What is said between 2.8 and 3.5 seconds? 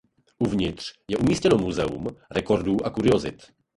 a kuriozit.